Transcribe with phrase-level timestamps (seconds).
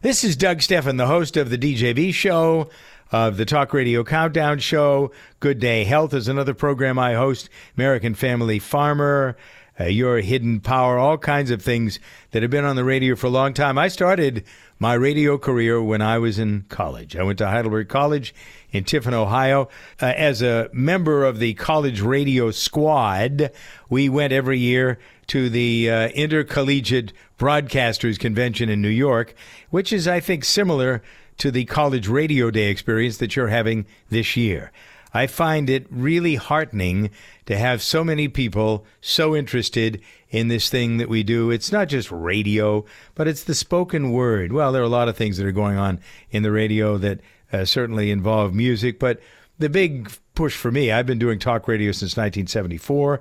[0.00, 2.70] This is Doug Stephan, the host of the DJV show,
[3.10, 5.10] of the Talk Radio Countdown show.
[5.40, 7.48] Good Day Health is another program I host.
[7.76, 9.36] American Family Farmer,
[9.80, 11.98] uh, Your Hidden Power, all kinds of things
[12.30, 13.78] that have been on the radio for a long time.
[13.78, 14.44] I started
[14.78, 17.16] my radio career when I was in college.
[17.16, 18.34] I went to Heidelberg College
[18.70, 19.68] in Tiffin, Ohio.
[20.00, 23.50] Uh, as a member of the college radio squad,
[23.88, 24.98] we went every year
[25.28, 29.34] to the uh, Intercollegiate Broadcasters Convention in New York,
[29.70, 31.02] which is, I think, similar
[31.38, 34.72] to the College Radio Day experience that you're having this year.
[35.14, 37.10] I find it really heartening
[37.46, 41.50] to have so many people so interested in this thing that we do.
[41.50, 44.52] It's not just radio, but it's the spoken word.
[44.52, 47.20] Well, there are a lot of things that are going on in the radio that
[47.52, 49.20] uh, certainly involve music, but
[49.58, 53.20] the big push for me, I've been doing talk radio since 1974.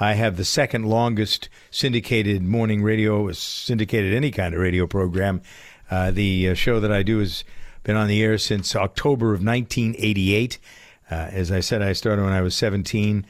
[0.00, 5.40] I have the second longest syndicated morning radio, syndicated any kind of radio program.
[5.90, 7.42] Uh, the uh, show that I do has
[7.82, 10.58] been on the air since October of 1988.
[11.10, 13.26] Uh, as I said, I started when I was 17,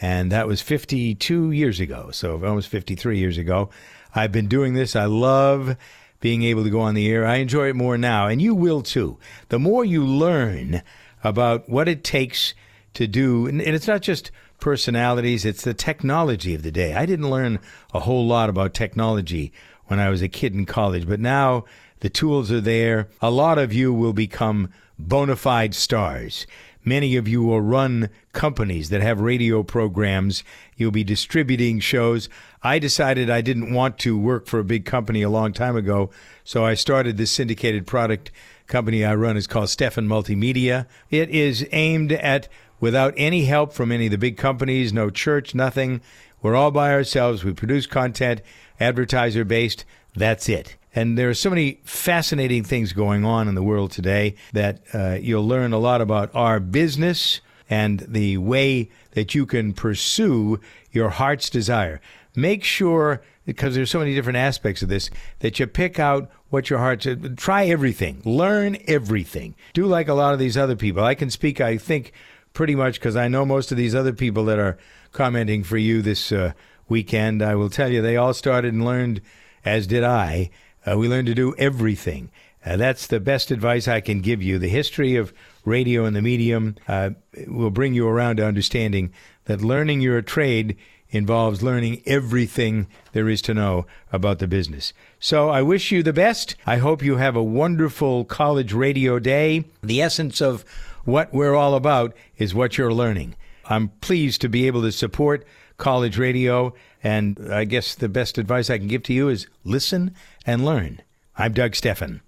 [0.00, 3.70] and that was 52 years ago, so almost 53 years ago.
[4.14, 4.96] I've been doing this.
[4.96, 5.76] I love
[6.20, 7.26] being able to go on the air.
[7.26, 9.18] I enjoy it more now, and you will too.
[9.48, 10.82] The more you learn
[11.22, 12.54] about what it takes
[12.94, 16.94] to do, and, and it's not just personalities, it's the technology of the day.
[16.94, 17.58] I didn't learn
[17.94, 19.52] a whole lot about technology
[19.86, 21.64] when I was a kid in college, but now
[22.00, 23.08] the tools are there.
[23.20, 26.46] A lot of you will become bona fide stars.
[26.84, 30.42] Many of you will run companies that have radio programs.
[30.76, 32.28] You'll be distributing shows.
[32.62, 36.10] I decided I didn't want to work for a big company a long time ago,
[36.42, 38.30] so I started this syndicated product
[38.66, 39.36] company I run.
[39.36, 40.86] It's called Stephan Multimedia.
[41.10, 42.48] It is aimed at
[42.80, 46.00] without any help from any of the big companies, no church, nothing.
[46.40, 47.44] We're all by ourselves.
[47.44, 48.40] We produce content,
[48.78, 49.84] advertiser based.
[50.14, 50.76] That's it.
[50.94, 55.18] And there are so many fascinating things going on in the world today that uh,
[55.20, 61.10] you'll learn a lot about our business and the way that you can pursue your
[61.10, 62.00] heart's desire.
[62.34, 66.68] Make sure, because there's so many different aspects of this, that you pick out what
[66.68, 67.06] your heart.
[67.36, 68.22] Try everything.
[68.24, 69.54] Learn everything.
[69.72, 71.04] Do like a lot of these other people.
[71.04, 72.12] I can speak, I think,
[72.52, 74.76] pretty much because I know most of these other people that are
[75.12, 76.52] commenting for you this uh,
[76.88, 77.42] weekend.
[77.42, 79.20] I will tell you, they all started and learned,
[79.64, 80.50] as did I.
[80.86, 82.30] Uh, we learn to do everything.
[82.64, 84.58] Uh, that's the best advice I can give you.
[84.58, 85.32] The history of
[85.64, 87.10] radio and the medium uh,
[87.46, 89.12] will bring you around to understanding
[89.44, 90.76] that learning your trade
[91.10, 94.92] involves learning everything there is to know about the business.
[95.18, 96.54] So I wish you the best.
[96.66, 99.64] I hope you have a wonderful college radio day.
[99.82, 100.64] The essence of
[101.04, 103.34] what we're all about is what you're learning.
[103.64, 105.46] I'm pleased to be able to support
[105.80, 110.14] college radio, and I guess the best advice I can give to you is listen
[110.46, 111.00] and learn.
[111.36, 112.20] I'm Doug Stephan.